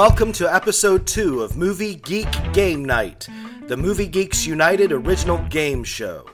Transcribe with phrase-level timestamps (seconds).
[0.00, 3.28] welcome to episode 2 of Movie Geek Game Night,
[3.66, 6.24] the Movie Geeks United original game show.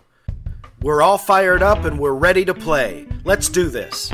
[0.82, 3.08] We're all fired up and we're ready to play.
[3.24, 4.10] Let's do this.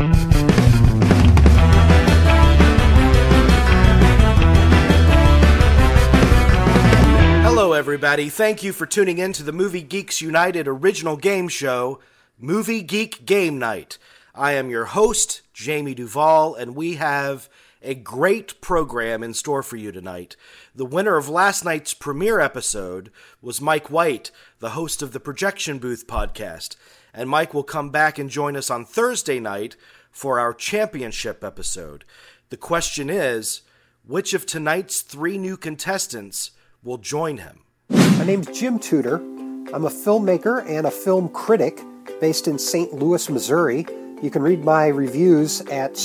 [7.45, 8.31] Hello, everybody.
[8.31, 12.01] Thank you for tuning in to the Movie Geeks United original game show,
[12.39, 13.99] Movie Geek Game Night.
[14.35, 17.51] I am your host, Jamie Duval, and we have
[17.83, 20.37] a great program in store for you tonight.
[20.75, 23.11] The winner of last night's premiere episode
[23.41, 26.77] was Mike White, the host of the Projection Booth podcast.
[27.13, 29.77] And Mike will come back and join us on Thursday night
[30.11, 32.05] for our championship episode.
[32.51, 33.63] The question is
[34.07, 36.53] which of tonight's three new contestants
[36.83, 37.61] will join him?
[37.89, 39.17] My name's Jim Tudor.
[39.17, 41.81] I'm a filmmaker and a film critic
[42.21, 42.93] based in St.
[42.93, 43.87] Louis, Missouri.
[44.23, 45.97] You can read my reviews at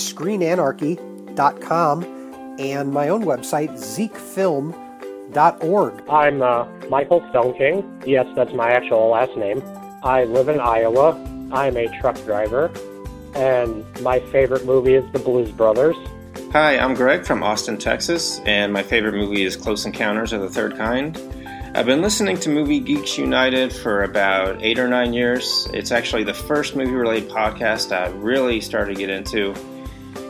[1.38, 2.04] screenanarchy.com
[2.60, 6.10] and my own website, zekefilm.org.
[6.10, 7.86] I'm uh, Michael Stoneking.
[8.06, 9.62] Yes, that's my actual last name.
[10.04, 11.12] I live in Iowa.
[11.52, 12.72] I'm a truck driver.
[13.36, 15.96] And my favorite movie is The Blues Brothers.
[16.52, 20.50] Hi, I'm Greg from Austin, Texas, and my favorite movie is Close Encounters of the
[20.50, 21.22] Third Kind.
[21.76, 25.68] I've been listening to Movie Geeks United for about eight or nine years.
[25.74, 29.54] It's actually the first movie related podcast I really started to get into.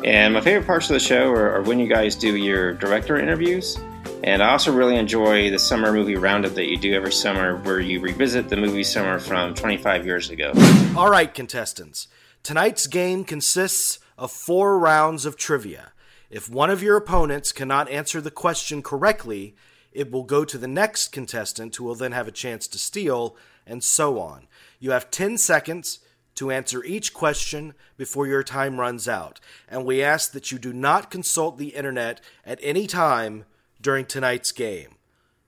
[0.03, 3.17] And my favorite parts of the show are, are, when you guys do your director
[3.17, 3.77] interviews.
[4.23, 7.79] And I also really enjoy the summer movie roundup that you do every summer, where
[7.79, 10.53] you revisit the movie summer from 25 years ago.
[10.95, 12.07] All right, contestants.
[12.43, 15.91] Tonight's game consists of four rounds of trivia.
[16.29, 19.55] If one of your opponents cannot answer the question correctly,
[19.91, 23.35] it will go to the next contestant who will then have a chance to steal,
[23.65, 24.47] and so on.
[24.79, 25.99] You have 10 seconds
[26.37, 30.73] to answer each question before your time runs out, and we ask that you do
[30.73, 33.45] not consult the internet at any time
[33.81, 34.95] during tonight's game.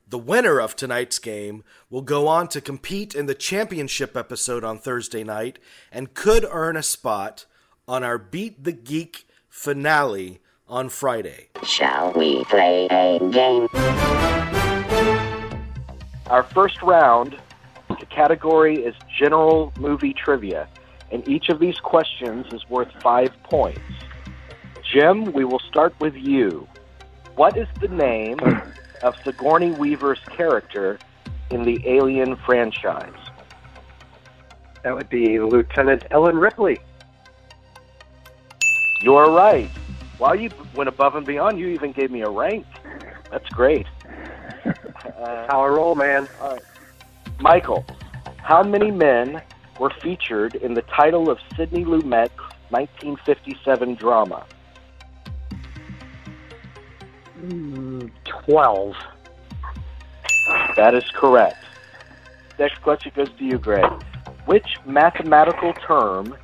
[0.07, 4.79] The winner of tonight's game will go on to compete in the championship episode on
[4.79, 5.59] Thursday night
[5.91, 7.45] and could earn a spot
[7.88, 11.49] on our Beat the Geek finale on Friday.
[11.63, 13.67] Shall we play a game?
[16.28, 17.38] Our first round,
[17.88, 20.67] the category is general movie trivia,
[21.12, 23.81] and each of these questions is worth five points.
[24.92, 26.68] Jim, we will start with you.
[27.36, 28.40] What is the name
[29.03, 31.00] of Sigourney Weaver's character
[31.52, 33.14] in the Alien franchise?
[34.84, 36.80] That would be Lieutenant Ellen Ripley.
[39.02, 39.70] You're right.
[40.18, 42.66] While you went above and beyond, you even gave me a rank.
[43.31, 43.88] That's great.
[44.66, 46.28] Uh, How I roll, man.
[46.41, 46.62] Right.
[47.40, 47.86] Michael,
[48.38, 49.41] how many men
[49.79, 52.34] were featured in the title of Sidney Lumet's
[52.69, 54.45] 1957 drama?
[57.41, 58.95] Mm, Twelve.
[60.75, 61.63] That is correct.
[62.57, 63.90] Next question goes to you, Greg.
[64.45, 66.35] Which mathematical term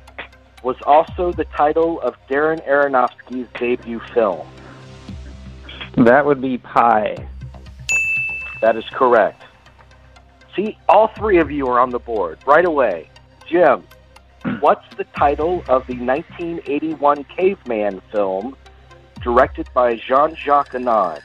[0.62, 4.46] was also the title of Darren Aronofsky's debut film?
[5.96, 7.16] That would be pi.
[8.62, 9.42] That is correct.
[10.54, 13.10] See, all three of you are on the board right away.
[13.48, 13.84] Jim,
[14.60, 18.56] what's the title of the 1981 Caveman film
[19.22, 21.20] directed by Jean Jacques Annaud?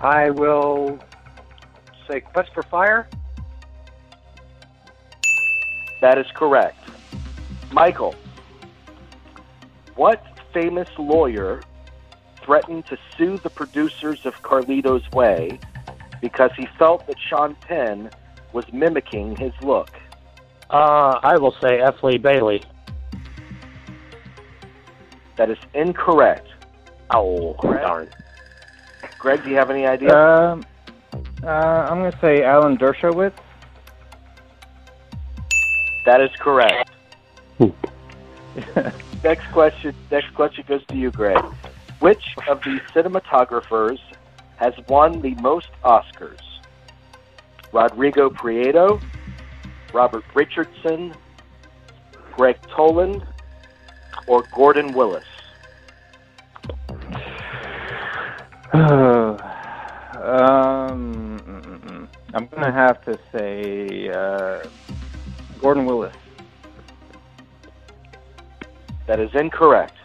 [0.00, 0.98] I will
[2.08, 3.08] say Quest for Fire.
[6.00, 6.78] That is correct.
[7.72, 8.14] Michael,
[9.96, 11.62] what famous lawyer
[12.44, 15.58] threatened to sue the producers of Carlito's Way
[16.20, 18.10] because he felt that Sean Penn
[18.52, 19.90] was mimicking his look?
[20.70, 22.02] Uh, I will say F.
[22.02, 22.62] Lee Bailey.
[25.36, 26.48] That is incorrect.
[27.10, 27.82] Oh, Greg?
[27.82, 28.08] darn.
[29.18, 30.16] Greg, do you have any idea?
[30.16, 30.64] Um,
[31.42, 33.32] uh, I'm going to say Alan Dershowitz.
[36.06, 36.90] that is correct.
[39.24, 39.94] next question.
[40.10, 41.42] Next question goes to you, Greg.
[42.00, 43.98] Which of the cinematographers
[44.56, 46.41] has won the most Oscars?
[47.72, 49.02] Rodrigo Prieto,
[49.92, 51.14] Robert Richardson,
[52.32, 53.26] Gregg Toland,
[54.26, 55.24] or Gordon Willis?
[58.72, 59.38] um,
[62.34, 64.62] I'm going to have to say uh,
[65.60, 66.14] Gordon Willis.
[69.06, 69.96] That is incorrect.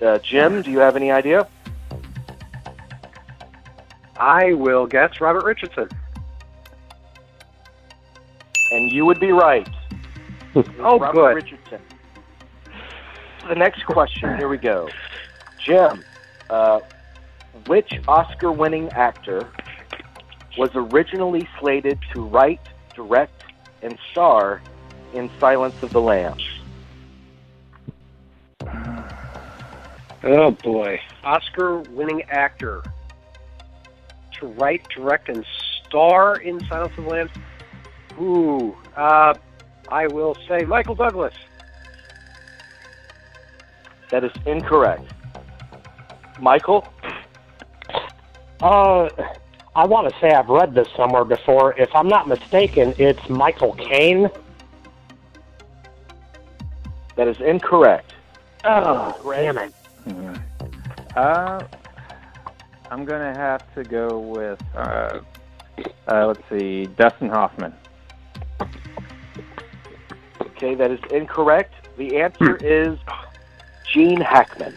[0.00, 1.48] Uh, Jim, do you have any idea?
[4.16, 5.88] I will guess Robert Richardson.
[8.74, 9.68] And you would be right.
[10.78, 11.34] Oh, Robert good.
[11.34, 11.80] Richardson.
[13.48, 14.36] The next question.
[14.38, 14.88] Here we go.
[15.58, 16.04] Jim,
[16.48, 16.78] Uh,
[17.66, 19.48] which Oscar winning actor
[20.56, 22.60] was originally slated to write,
[22.94, 23.42] direct,
[23.82, 24.62] and star
[25.12, 26.44] in Silence of the Lambs?
[30.22, 32.82] Oh boy, Oscar-winning actor
[34.38, 35.44] to write, direct, and
[35.84, 37.30] star in Silence of the Lambs.
[38.20, 39.34] Ooh, uh,
[39.88, 41.34] I will say Michael Douglas.
[44.10, 45.10] That is incorrect.
[46.40, 46.86] Michael?
[48.60, 49.08] Uh,
[49.76, 51.78] I want to say I've read this somewhere before.
[51.78, 54.30] If I'm not mistaken, it's Michael Caine.
[57.16, 58.12] That is incorrect.
[58.64, 59.74] Oh, damn it.
[61.16, 61.62] Uh,
[62.90, 65.20] I'm gonna have to go with uh,
[66.08, 67.72] uh, let's see, Dustin Hoffman.
[70.64, 71.74] Okay, that is incorrect.
[71.98, 72.64] The answer hmm.
[72.64, 72.98] is
[73.92, 74.74] Gene Hackman.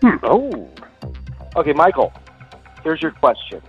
[0.00, 0.16] Hmm.
[0.24, 0.68] Oh,
[1.54, 2.12] Okay, Michael,
[2.82, 3.62] here's your question.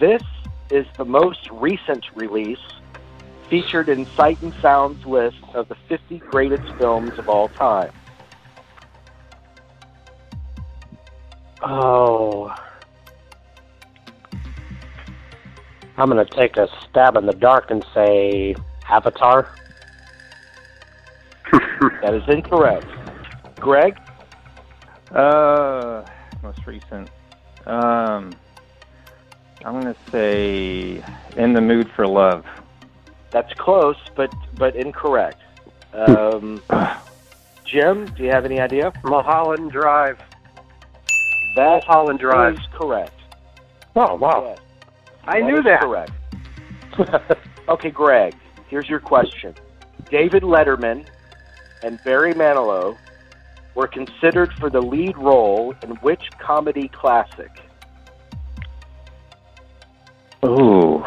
[0.00, 0.22] This
[0.70, 2.58] is the most recent release
[3.48, 7.92] featured in Sight and Sound's list of the 50 greatest films of all time.
[11.62, 12.52] Oh.
[15.96, 18.56] I'm going to take a stab in the dark and say
[18.88, 19.48] Avatar.
[22.04, 22.86] That is incorrect.
[23.56, 23.98] Greg?
[25.10, 26.04] uh,
[26.42, 27.08] most recent.
[27.64, 28.30] Um,
[29.64, 31.02] I'm gonna say
[31.38, 32.44] In the Mood for Love.
[33.30, 35.40] That's close, but but incorrect.
[35.94, 36.60] Um,
[37.64, 38.92] Jim, do you have any idea?
[39.02, 40.18] Mulholland Drive.
[41.56, 42.58] That Mulholland Drive.
[42.58, 43.18] is correct.
[43.96, 44.44] Oh, wow.
[44.46, 44.58] Yes,
[45.24, 45.80] I knew that.
[45.80, 46.12] Correct.
[47.66, 48.34] Okay, Greg,
[48.68, 49.54] here's your question.
[50.10, 51.06] David Letterman
[51.84, 52.96] and Barry Manilow
[53.74, 57.50] were considered for the lead role in which comedy classic?
[60.44, 61.00] Ooh,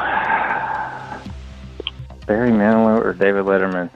[2.27, 3.89] Barry Manilow or David Letterman?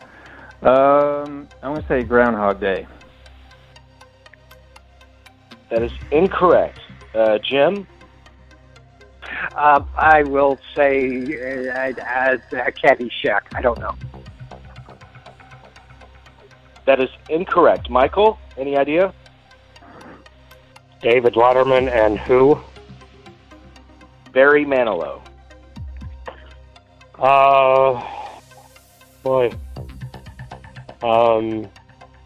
[0.64, 2.88] Um, I'm gonna say Groundhog Day.
[5.70, 6.80] That is incorrect.
[7.14, 7.88] Uh, Jim?
[9.56, 13.42] Uh, I will say uh, uh, uh, Caddyshack.
[13.54, 13.96] I don't know.
[16.86, 17.90] That is incorrect.
[17.90, 19.14] Michael, any idea?
[21.02, 22.60] David Letterman and who?
[24.34, 25.22] Barry Manilow.
[27.20, 28.02] Uh,
[29.24, 29.52] boy.
[31.04, 31.68] Um,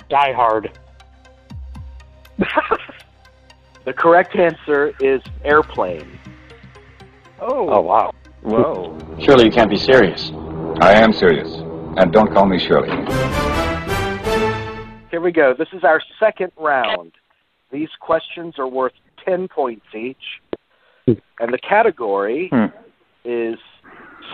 [0.09, 0.71] Die Hard.
[3.85, 6.17] The correct answer is Airplane.
[7.39, 8.11] Oh, Oh, wow.
[8.41, 8.97] Whoa.
[9.19, 10.31] Surely you can't be serious.
[10.81, 11.53] I am serious.
[11.97, 12.89] And don't call me Shirley.
[15.15, 15.53] Here we go.
[15.57, 17.13] This is our second round.
[17.71, 18.91] These questions are worth
[19.23, 20.41] 10 points each.
[21.07, 22.65] And the category Hmm.
[23.23, 23.57] is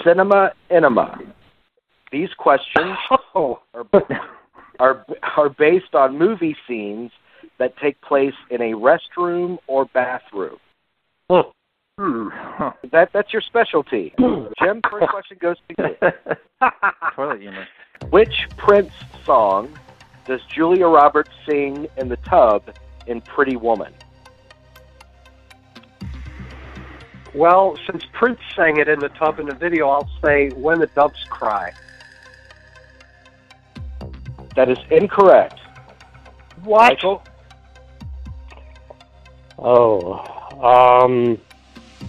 [0.04, 1.20] cinema enema.
[2.12, 2.98] These questions
[3.36, 3.86] Oh, are,
[4.80, 5.06] are,
[5.38, 7.12] are based on movie scenes
[7.60, 10.58] that take place in a restroom or bathroom.
[11.30, 12.30] Hmm.
[12.92, 14.16] That, that's your specialty.
[14.18, 16.70] Jim, first question goes to you.
[17.16, 17.68] Toilet humor.
[18.10, 18.92] Which Prince
[19.24, 19.78] song
[20.26, 22.64] does Julia Roberts sing in the tub
[23.08, 23.94] in Pretty Woman?
[27.34, 30.88] Well, since Prince sang it in the tub in the video, I'll say When the
[30.88, 31.72] Doves Cry.
[34.56, 35.60] That is incorrect.
[36.64, 36.90] What?
[36.94, 37.24] Michael?
[39.58, 40.20] Oh,
[40.62, 41.40] um,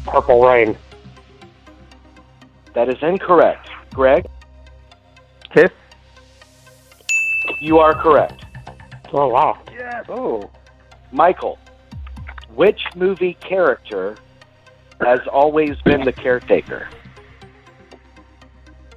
[0.04, 0.76] Purple Rain.
[2.74, 3.68] That is incorrect.
[3.92, 4.26] Greg?
[5.54, 5.70] Kiss.
[7.62, 8.44] You are correct.
[9.12, 9.56] Oh, wow.
[9.70, 10.04] Yes.
[10.08, 10.50] Oh.
[11.12, 11.60] Michael,
[12.56, 14.16] which movie character
[15.00, 16.88] has always been the caretaker?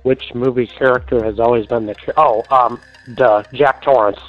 [0.01, 1.93] Which movie character has always been the...
[1.93, 2.81] Ca- oh, um,
[3.13, 4.19] duh, Jack Torrance.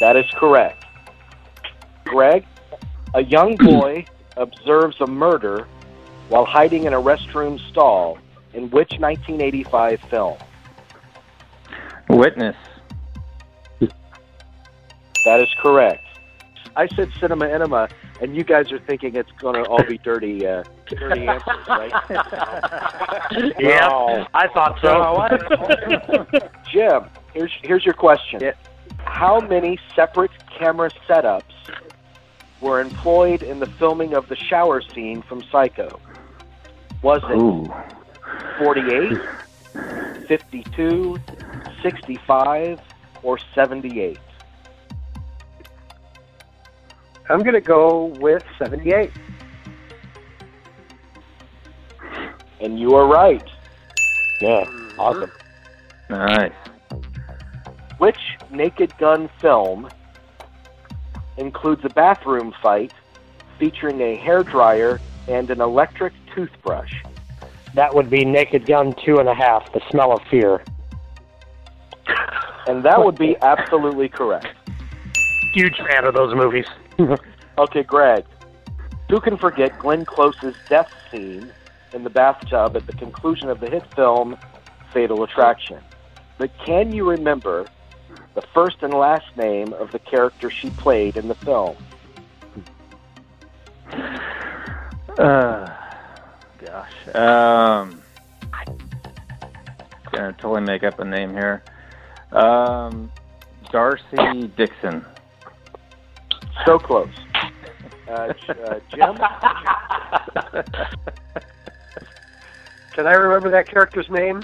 [0.00, 0.84] That is correct.
[2.04, 2.44] Greg,
[3.14, 4.04] a young boy
[4.36, 5.66] observes a murder
[6.28, 8.18] while hiding in a restroom stall
[8.52, 10.36] in which 1985 film?
[12.12, 12.56] Witness.
[15.24, 16.04] That is correct.
[16.76, 17.88] I said cinema enema,
[18.20, 21.92] and you guys are thinking it's going to all be dirty, uh, dirty answers, right?
[23.58, 26.48] Yeah, I thought so.
[26.70, 27.04] Jim,
[27.34, 28.52] here's here's your question.
[29.04, 31.42] How many separate camera setups
[32.60, 36.00] were employed in the filming of the shower scene from Psycho?
[37.02, 37.72] Was it Ooh.
[38.58, 39.18] 48,
[40.28, 41.18] 52,
[41.82, 42.80] 65,
[43.22, 44.18] or 78?
[47.28, 49.10] I'm going to go with 78.
[52.60, 53.48] And you are right.
[54.40, 54.64] Yeah,
[54.98, 55.30] awesome.
[56.10, 56.52] All right.
[57.98, 58.18] Which
[58.50, 59.88] Naked Gun film
[61.36, 62.92] includes a bathroom fight
[63.58, 66.92] featuring a hair dryer and an electric toothbrush?
[67.74, 69.72] That would be Naked Gun two and a half.
[69.72, 70.62] The smell of fear.
[72.66, 74.48] And that would be absolutely correct.
[75.52, 76.66] Huge fan of those movies.
[77.58, 78.24] Okay, Greg.
[79.10, 81.52] Who can forget Glenn Close's death scene
[81.92, 84.38] in the bathtub at the conclusion of the hit film
[84.90, 85.78] Fatal Attraction?
[86.38, 87.66] But can you remember
[88.34, 91.76] the first and last name of the character she played in the film?
[95.18, 95.70] Uh,
[96.64, 97.14] gosh.
[97.14, 98.02] Um,
[100.10, 101.62] gonna totally make up a name here.
[102.32, 103.10] Um,
[103.70, 105.04] Darcy Dixon.
[106.66, 107.08] So close.
[108.08, 109.16] Uh, uh, Jim?
[112.94, 114.42] Can I remember that character's name?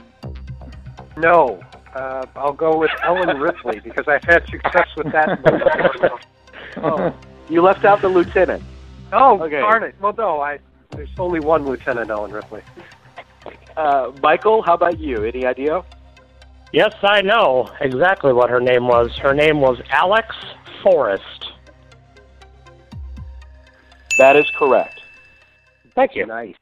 [1.16, 1.61] No.
[1.95, 5.38] Uh, I'll go with Ellen Ripley because I've had success with that.
[6.76, 7.12] Oh,
[7.49, 8.62] you left out the lieutenant.
[9.12, 9.59] oh, Okay.
[9.59, 9.95] darn it.
[10.00, 10.59] Well, no, I.
[10.90, 12.62] There's only one Lieutenant Ellen Ripley.
[13.76, 15.25] Uh, Michael, how about you?
[15.25, 15.83] Any idea?
[16.72, 19.16] Yes, I know exactly what her name was.
[19.16, 20.34] Her name was Alex
[20.82, 21.52] Forrest.
[24.18, 25.00] That is correct.
[25.94, 26.26] Thank you.
[26.26, 26.54] Nice.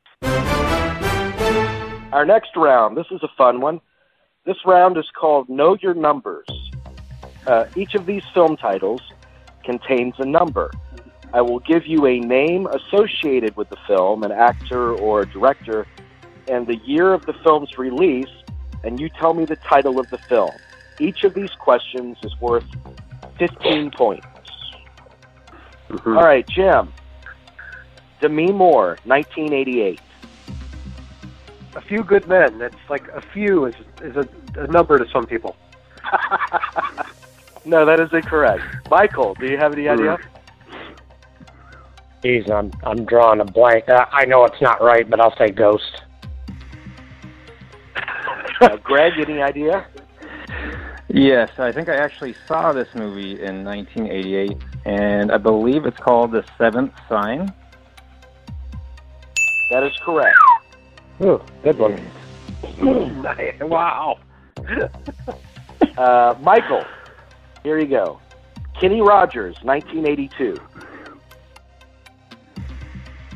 [2.12, 3.80] Our next round, this is a fun one.
[4.44, 6.46] This round is called Know Your Numbers.
[7.46, 9.00] Uh, each of these film titles
[9.64, 10.70] contains a number.
[11.34, 15.86] I will give you a name associated with the film, an actor or a director,
[16.46, 18.30] and the year of the film's release,
[18.86, 20.52] and you tell me the title of the film.
[20.98, 22.64] Each of these questions is worth
[23.38, 24.26] 15 points.
[25.90, 26.92] All right, Jim.
[28.20, 30.00] Demi Moore, 1988.
[31.74, 32.58] A few good men.
[32.58, 34.26] That's like a few is is a,
[34.58, 35.56] a number to some people.
[37.66, 38.62] No, that is incorrect.
[38.88, 40.18] Michael, do you have any idea?
[42.22, 43.88] Geez, I'm I'm drawing a blank.
[43.88, 46.02] Uh, I know it's not right, but I'll say Ghost.
[48.60, 49.86] Uh, Greg, any idea?
[51.08, 56.32] Yes, I think I actually saw this movie in 1988, and I believe it's called
[56.32, 57.52] The Seventh Sign.
[59.70, 60.36] That is correct.
[61.22, 62.00] Ooh, good one.
[63.68, 64.18] wow.
[65.98, 66.84] Uh, Michael,
[67.62, 68.20] here you go.
[68.78, 70.60] Kenny Rogers, 1982.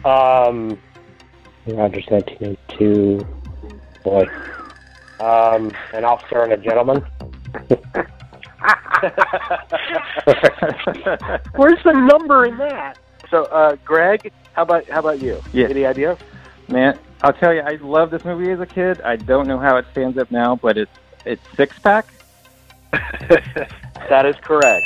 [0.04, 0.78] Um,
[1.66, 3.26] Rogers, 1982.
[4.02, 4.26] Boy.
[5.20, 7.04] Um, an officer and a gentleman.
[11.54, 12.98] Where's the number in that?
[13.30, 15.40] So, uh, Greg, how about how about you?
[15.52, 15.68] Yeah.
[15.68, 16.16] Any idea?
[16.68, 19.00] Man, I'll tell you, I loved this movie as a kid.
[19.02, 20.90] I don't know how it stands up now, but it's
[21.24, 22.06] it's Six Pack.
[24.10, 24.84] That is correct.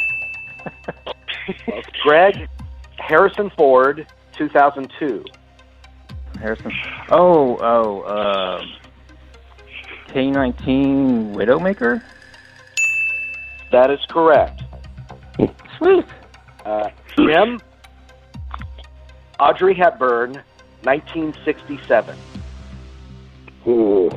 [2.03, 2.47] Greg,
[2.99, 5.25] Harrison Ford, 2002.
[6.39, 6.73] Harrison.
[7.11, 8.63] Oh, oh, uh,
[10.15, 12.01] K19 Widowmaker.
[13.73, 14.63] That is correct.
[15.77, 16.05] Sweet.
[16.65, 17.61] Uh, Jim,
[19.41, 20.35] Audrey Hepburn,
[20.85, 22.17] 1967.
[23.67, 24.09] Ooh.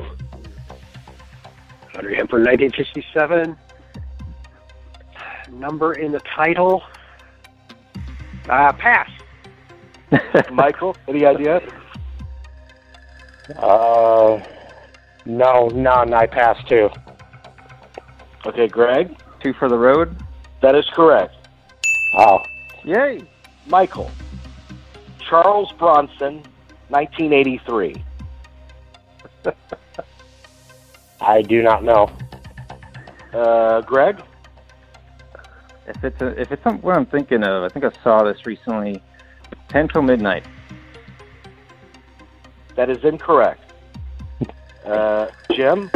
[1.96, 3.56] Audrey Hepburn, 1967.
[5.50, 6.84] Number in the title.
[8.48, 9.10] Uh, pass.
[10.52, 11.60] Michael, any idea?
[13.56, 14.40] Uh,
[15.28, 16.12] no, none.
[16.12, 16.90] I passed too.
[18.46, 20.16] Okay, Greg, Two for the road.
[20.62, 21.34] that is correct.
[22.14, 22.40] Oh,
[22.84, 23.22] Yay.
[23.66, 24.10] Michael,
[25.28, 26.42] Charles Bronson,
[26.88, 28.02] 1983.
[31.20, 32.10] I do not know.
[33.34, 34.22] Uh, Greg,
[35.86, 39.02] If it's a, if it's what I'm thinking of, I think I saw this recently.
[39.68, 40.46] Ten till midnight.
[42.74, 43.60] that is incorrect.
[44.88, 45.90] Uh, Jim,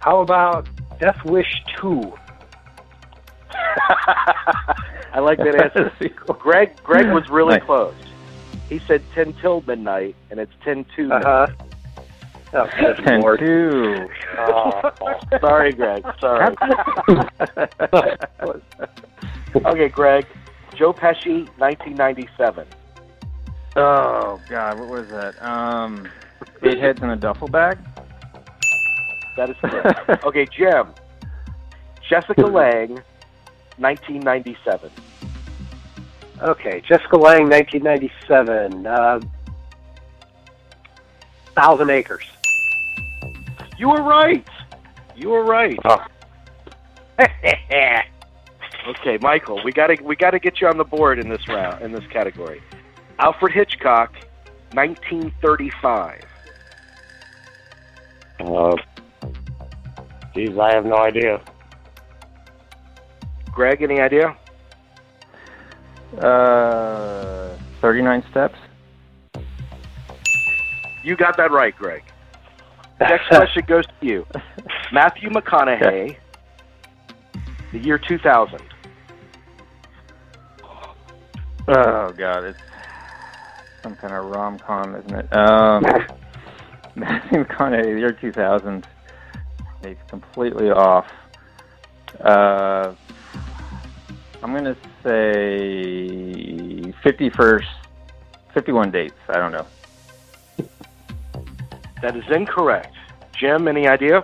[0.00, 2.12] How about Death Wish 2?
[5.12, 5.92] I like that answer.
[6.38, 7.64] Greg, Greg was really Nice.
[7.64, 7.94] close.
[8.68, 11.12] He said 10 till midnight, and it's 10 to.
[11.12, 11.46] Uh-huh.
[12.52, 12.66] Oh,
[13.04, 13.38] Ten lord.
[13.40, 14.08] two.
[14.38, 14.90] Oh,
[15.40, 16.04] Sorry, Greg.
[16.20, 16.54] Sorry.
[19.56, 20.26] okay, Greg.
[20.74, 22.66] Joe Pesci, 1997.
[23.76, 25.42] Oh God, what was that?
[25.44, 26.08] Um,
[26.62, 27.78] eight heads in a duffel bag.
[29.36, 30.24] That is correct.
[30.24, 30.88] okay, Jim.
[32.08, 33.02] Jessica Lange,
[33.78, 34.90] 1997.
[36.42, 38.86] Okay, Jessica Lange, 1997.
[38.86, 39.20] Uh,
[41.54, 42.24] Thousand Acres.
[43.78, 44.46] You were right.
[45.14, 45.78] You were right.
[45.84, 46.04] Oh.
[48.86, 51.90] Okay, Michael, we gotta we gotta get you on the board in this round in
[51.90, 52.62] this category.
[53.18, 54.14] Alfred Hitchcock,
[54.76, 56.22] 1935.
[58.40, 58.76] Uh,
[60.34, 61.40] geez, I have no idea.
[63.50, 64.36] Greg, any idea?
[66.18, 68.58] Uh, 39 steps.
[71.02, 72.02] You got that right, Greg.
[73.00, 74.26] Next question goes to you.
[74.92, 76.16] Matthew McConaughey,
[77.72, 78.60] the year 2000.
[81.68, 82.60] Oh god, it's
[83.86, 85.32] some kind of rom com, isn't it?
[85.36, 85.84] Um,
[86.96, 88.84] Matthew McConaughey, the year 2000.
[89.84, 91.06] He's completely off.
[92.18, 92.94] Uh,
[94.42, 97.64] I'm gonna say 51st,
[98.54, 99.14] 51 dates.
[99.28, 99.66] I don't know.
[102.02, 102.92] That is incorrect.
[103.38, 104.18] Jim, any idea?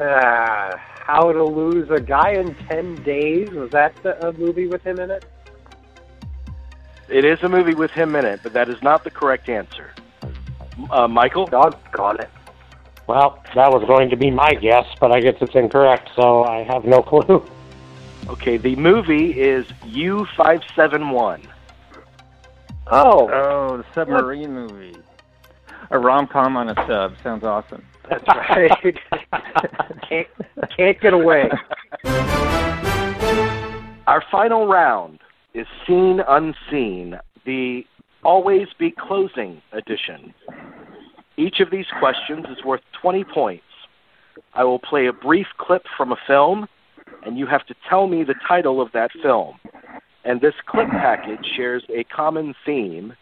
[0.00, 3.50] Uh, How to Lose a Guy in 10 Days.
[3.50, 5.24] Was that the, a movie with him in it?
[7.08, 9.92] It is a movie with him in it, but that is not the correct answer.
[10.90, 11.46] Uh, Michael?
[11.46, 12.30] got it.
[13.06, 16.62] Well, that was going to be my guess, but I guess it's incorrect, so I
[16.62, 17.44] have no clue.
[18.28, 21.46] Okay, the movie is U571.
[22.86, 24.96] Oh, Oh, the submarine movie.
[25.90, 27.84] A rom com on a sub sounds awesome.
[28.08, 28.98] that's right.
[30.08, 30.26] can't,
[30.76, 31.50] can't get away.
[34.06, 35.20] Our final round
[35.54, 37.86] is Seen Unseen, the
[38.24, 40.34] Always Be Closing edition.
[41.36, 43.64] Each of these questions is worth 20 points.
[44.54, 46.66] I will play a brief clip from a film,
[47.24, 49.58] and you have to tell me the title of that film.
[50.24, 53.14] And this clip package shares a common theme.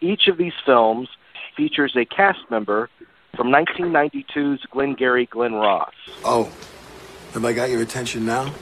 [0.00, 1.08] Each of these films
[1.56, 2.88] features a cast member
[3.36, 5.94] from 1992's Glengarry Glen Ross.
[6.24, 6.52] Oh,
[7.32, 8.54] have I got your attention now?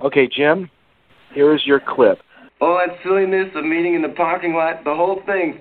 [0.00, 0.68] Okay, Jim,
[1.32, 2.20] here is your clip.
[2.60, 5.60] All that silliness of meeting in the parking lot, the whole thing.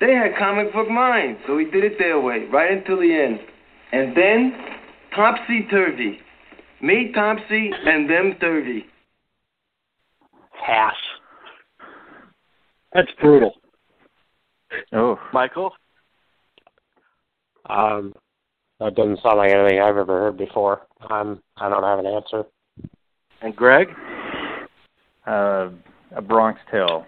[0.00, 3.40] They had comic book minds, so we did it their way, right until the end.
[3.92, 4.52] And then,
[5.14, 6.18] topsy turvy.
[6.82, 8.84] Me topsy and them turvy.
[10.64, 10.94] Pass.
[12.92, 13.54] That's brutal.
[14.92, 15.72] Oh, Michael?
[17.68, 18.12] Um,
[18.80, 20.82] that doesn't sound like anything I've ever heard before.
[21.08, 22.44] I'm, I don't have an answer.
[23.40, 23.88] And Greg?
[25.26, 25.70] uh,
[26.14, 27.06] a Bronx Tale.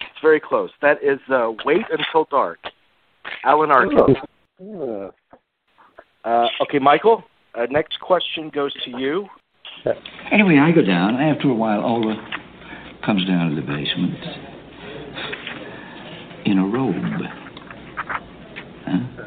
[0.00, 0.70] It's very close.
[0.80, 2.58] That is uh, Wait Until Dark.
[3.44, 3.98] Alan Arkin.
[3.98, 4.24] Uh,
[4.64, 5.12] Oh.
[6.24, 9.26] Uh, okay, Michael, uh, next question goes to you.
[10.30, 11.16] Anyway, I go down.
[11.16, 12.14] After a while, Ola
[13.04, 14.18] comes down to the basement
[16.44, 16.94] in a robe.
[18.86, 19.24] Huh?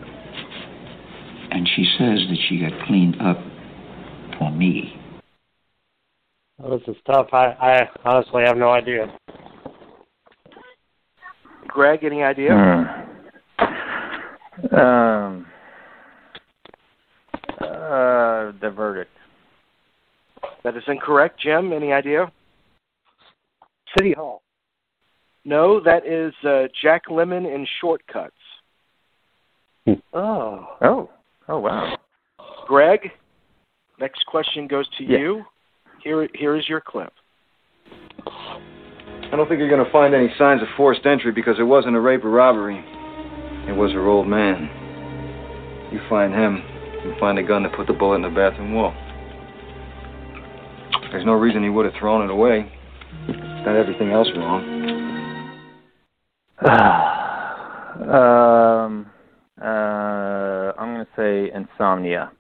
[1.52, 3.38] And she says that she got cleaned up
[4.40, 4.94] for me.
[6.58, 7.28] This is tough.
[7.34, 9.14] I, I honestly have no idea.
[11.68, 12.52] Greg, any idea?
[13.60, 14.76] Hmm.
[14.76, 15.46] Um,
[17.60, 19.12] uh, the verdict.
[20.64, 21.40] That is incorrect.
[21.42, 22.32] Jim, any idea?
[23.98, 24.42] City Hall.
[25.44, 28.34] No, that is uh, Jack Lemmon in Short Cuts.
[30.14, 30.68] Oh.
[30.82, 31.10] Oh,
[31.50, 31.98] oh wow.
[32.66, 33.12] Greg,
[34.00, 35.20] next question goes to Yeah.
[35.20, 35.46] you.
[36.06, 37.12] Here, here is your clip.
[38.28, 41.96] I don't think you're going to find any signs of forced entry because it wasn't
[41.96, 42.78] a rape or robbery.
[43.68, 44.70] It was her old man.
[45.92, 46.62] You find him,
[47.04, 48.94] you find the gun that put the bullet in the bathroom wall.
[51.10, 52.72] There's no reason he would have thrown it away.
[53.66, 54.62] Got everything else wrong.
[58.12, 59.08] um,
[59.60, 62.32] uh, I'm gonna say insomnia.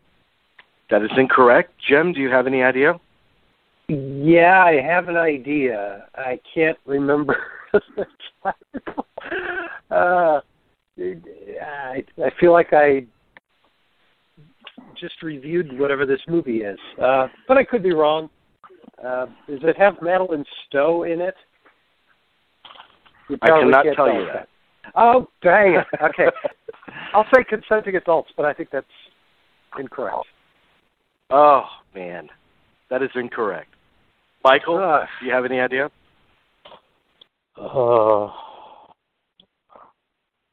[0.91, 1.73] That is incorrect.
[1.87, 2.99] Jim, do you have any idea?
[4.25, 6.07] Yeah, I have an idea.
[6.15, 7.37] I can't remember
[7.71, 8.07] the
[8.43, 9.05] title.
[9.91, 10.39] Uh,
[10.99, 13.05] I, I feel like I
[14.99, 18.31] just reviewed whatever this movie is, uh, but I could be wrong.
[18.97, 21.35] Uh, does it have Madeleine Stowe in it?
[23.43, 24.47] I cannot tell you that.
[24.95, 25.85] Oh, dang it.
[26.01, 26.29] Okay.
[27.13, 28.87] I'll say consenting adults, but I think that's
[29.77, 30.25] incorrect.
[31.29, 32.27] Oh, man.
[32.89, 33.74] That is incorrect.
[34.45, 35.89] Michael, Uh, do you have any idea?
[37.57, 38.29] Uh,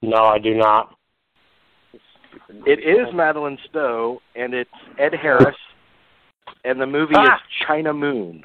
[0.00, 0.94] no, I do not.
[2.66, 5.56] It is Madeleine Stowe, and it's Ed Harris,
[6.64, 7.34] and the movie Ah!
[7.36, 8.44] is China Moon.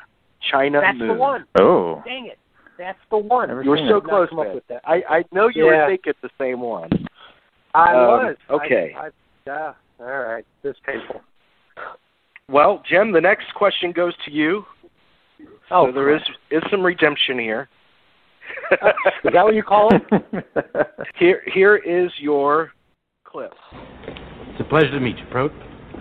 [0.52, 1.08] China That's Moon.
[1.08, 1.46] the one.
[1.58, 2.02] Oh.
[2.06, 2.38] Dang it.
[2.78, 3.48] That's the one.
[3.48, 4.04] Never You were so it.
[4.04, 4.82] close, Come up with that.
[4.86, 5.84] I, I know you Yeah.
[5.86, 6.90] were thinking the same one.
[7.74, 8.36] I Um, was.
[8.50, 8.94] Okay.
[8.98, 9.10] I,
[9.46, 9.74] yeah.
[10.02, 10.46] All right.
[10.62, 11.22] This is painful.
[12.50, 14.66] Well, Jim, the next question goes to you.
[15.70, 17.68] Oh, so there is is some redemption here.
[18.72, 20.46] is that what you call it?
[21.20, 22.72] here here is your
[23.26, 23.54] clip.
[24.52, 25.52] It's a pleasure to meet you, Prote.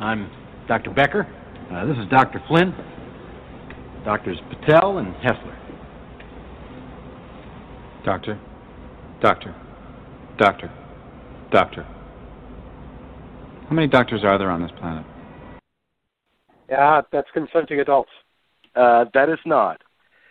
[0.00, 0.30] I'm
[0.68, 0.90] Dr.
[0.90, 1.26] Becker.
[1.72, 2.40] Uh, this is Dr.
[2.46, 2.72] Flynn.
[4.04, 5.56] Doctors Patel and Hessler.
[8.04, 8.38] Doctor,
[9.20, 9.52] doctor,
[10.38, 10.70] doctor,
[11.50, 11.82] doctor.
[13.68, 15.04] How many doctors are there on this planet?
[16.70, 18.10] Yeah, that's consenting adults.
[18.76, 19.80] Uh, that is not.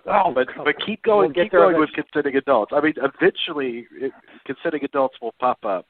[0.08, 2.72] Oh, but but keep going, We'll keep going with consenting adults.
[2.76, 4.12] I mean, eventually, it,
[4.46, 5.88] consenting adults will pop up.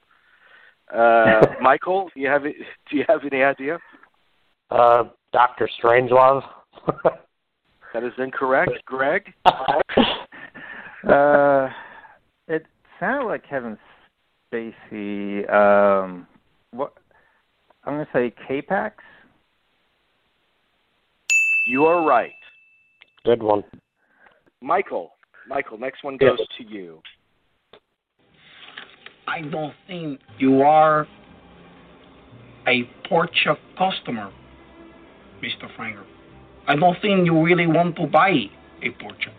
[0.93, 2.51] Uh, Michael, do you have do
[2.91, 3.77] you have any idea?
[4.71, 6.43] Uh, Doctor Strangelove.
[7.93, 8.71] That is incorrect.
[8.85, 9.33] Greg,
[11.07, 11.69] Uh,
[12.49, 12.65] it
[12.99, 13.77] sounded like Kevin
[14.51, 15.49] Spacey.
[15.49, 16.27] Um,
[16.71, 16.91] what?
[17.85, 19.01] I'm gonna say K-Pax.
[21.67, 22.33] you are right.
[23.25, 23.63] Good one.
[24.61, 25.13] Michael,
[25.49, 27.01] Michael, next one goes to you.
[29.27, 31.07] I don't think you are
[32.67, 34.31] a Porsche customer,
[35.41, 35.75] Mr.
[35.75, 36.03] Frenger.
[36.67, 38.29] I don't think you really want to buy
[38.83, 39.33] a Porsche.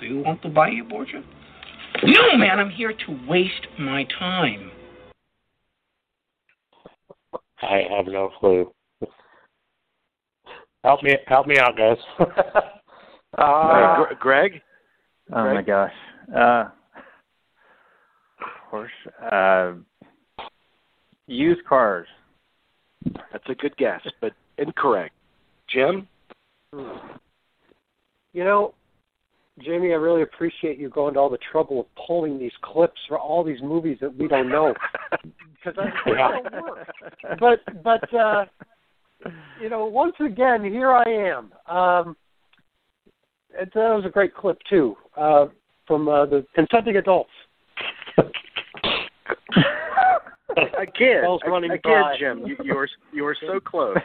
[0.00, 1.24] Do you want to buy a Porsche?
[2.02, 4.72] No, man, I'm here to waste my time.
[7.62, 8.72] I have no clue.
[10.86, 11.96] Help me, help me out, guys.
[13.38, 14.52] Uh, Gre- Greg,
[15.30, 15.92] Oh my gosh.
[16.34, 16.68] Uh,
[18.72, 18.88] Porsche.
[19.30, 19.74] Uh,
[21.26, 22.06] used cars.
[23.04, 25.12] that's a good guess, but incorrect.
[25.68, 26.08] Jim,
[26.72, 28.72] You know,
[29.62, 33.18] Jamie, I really appreciate you going to all the trouble of pulling these clips for
[33.18, 34.72] all these movies that we don't know.
[35.62, 36.38] Because I Yeah.
[36.38, 36.88] it'll work.
[37.38, 38.44] But but uh
[39.60, 41.52] you know, once again, here I am.
[41.74, 42.16] Um
[43.58, 45.46] it, that was a great clip too, uh,
[45.86, 47.30] from uh, the consenting adults.
[50.78, 52.16] again, Bell's running again, by.
[52.18, 53.96] Jim, you, you were you were so close.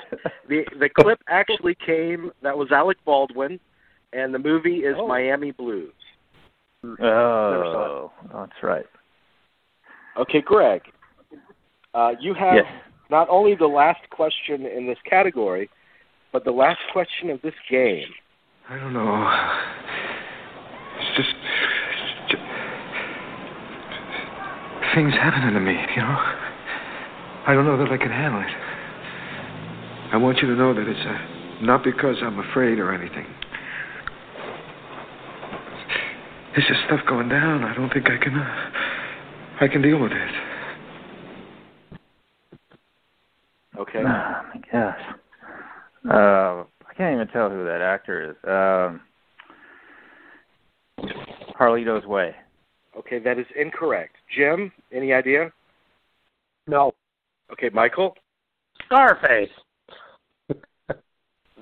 [0.48, 2.32] The the clip actually came.
[2.42, 3.60] That was Alec Baldwin,
[4.14, 5.08] and the movie is Oh.
[5.08, 5.94] Miami Blues.
[6.84, 8.86] Oh, that's right.
[10.18, 10.82] Okay, Greg,
[11.94, 12.66] uh, you have Yes.
[13.12, 15.70] Not only the last question in this category,
[16.32, 18.08] but the last question of this game.
[18.70, 19.28] I don't know.
[20.98, 21.36] It's just,
[22.30, 22.44] just
[24.96, 26.18] things happening to me, you know.
[27.48, 28.56] I don't know that I can handle it.
[30.14, 33.26] I want you to know that it's uh, not because I'm afraid or anything.
[36.56, 37.64] It's just stuff going down.
[37.64, 38.36] I don't think I can.
[38.38, 38.72] Uh,
[39.62, 40.51] I can deal with it.
[43.82, 44.00] Okay.
[44.00, 45.02] Oh my gosh.
[46.08, 48.36] Uh, I can't even tell who that actor is.
[48.48, 49.02] Um,
[51.60, 52.36] Carlito's Way.
[52.98, 54.16] Okay, that is incorrect.
[54.36, 55.52] Jim, any idea?
[56.68, 56.92] No.
[57.52, 58.16] Okay, Michael.
[58.86, 59.50] Scarface.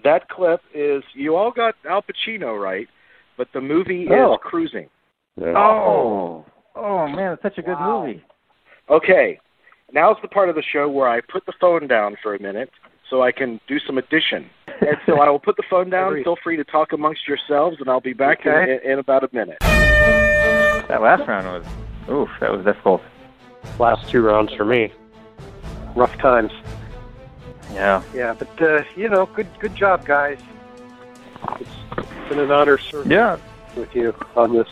[0.01, 2.87] That clip is you all got Al Pacino right,
[3.37, 4.33] but the movie Oh.
[4.35, 4.87] is Cruising.
[5.41, 8.23] Oh, oh man, it's such a good movie.
[8.89, 9.37] Okay,
[9.93, 12.69] now's the part of the show where I put the phone down for a minute
[13.09, 14.49] so I can do some addition.
[14.81, 16.23] And so I will put the phone down.
[16.23, 18.79] Feel free to talk amongst yourselves, and I'll be back in- Okay.
[18.85, 19.57] in, in about a minute.
[19.61, 21.65] That last round was,
[22.09, 23.01] oof, that was difficult.
[23.77, 24.91] Last two rounds for me.
[25.95, 26.51] Rough times.
[27.73, 28.01] Yeah.
[28.13, 30.39] Yeah, but uh, you know, good good job, guys.
[31.59, 33.37] It's been an honor serving Yeah.
[33.75, 34.67] with you on this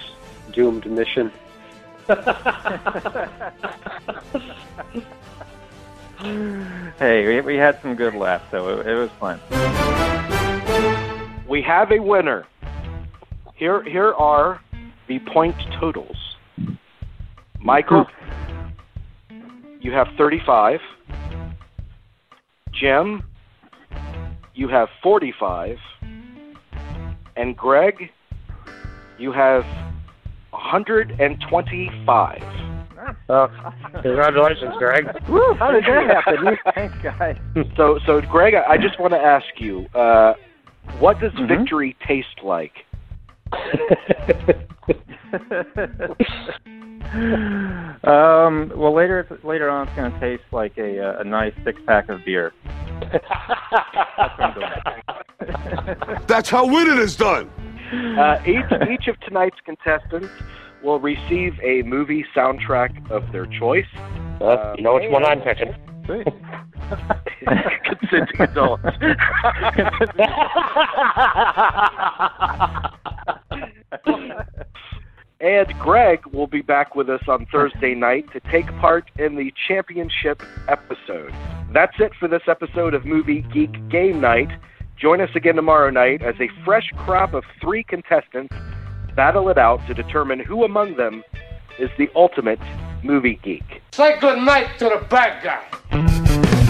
[0.51, 1.31] doomed mission.
[6.97, 9.39] Hey, we, we had some good laughs, so it, it was fun.
[11.47, 12.45] We have a winner.
[13.55, 14.61] Here, here are
[15.07, 16.35] the point totals.
[17.59, 18.07] Michael,
[19.79, 20.79] you have 35.
[22.71, 23.23] Jim,
[24.55, 25.77] you have 45.
[27.35, 28.11] And Greg,
[29.19, 29.65] you have
[30.71, 32.43] 125.
[33.29, 33.47] Oh,
[34.01, 35.05] congratulations, Greg.
[35.29, 36.57] Woo, How did that happen?
[36.75, 37.37] Thanks, guys.
[37.77, 40.33] So, so Greg, I I just want to ask you, uh,
[40.99, 41.47] what does Mhm.
[41.47, 42.73] victory taste like?
[48.03, 51.79] um, well, later later on, it's going to taste like a uh, a nice six
[51.87, 52.51] pack of beer.
[53.11, 53.23] That's
[54.17, 56.17] what I'm doing.
[56.27, 57.49] That's how winning is done.
[58.17, 60.27] Uh, each each of tonight's contestants
[60.83, 63.85] will receive a movie soundtrack of their choice.
[64.41, 65.73] Uh, you know which one I'm picking.
[67.83, 68.83] Consenting adults.
[75.39, 79.53] and Greg will be back with us on Thursday night to take part in the
[79.67, 81.33] championship episode.
[81.73, 84.49] That's it for this episode of Movie Geek Game Night.
[84.97, 88.55] Join us again tomorrow night as a fresh crop of three contestants
[89.15, 91.23] battle it out to determine who among them
[91.77, 92.59] is the ultimate
[93.03, 93.83] movie geek.
[93.91, 96.63] Say good night to the bad guy.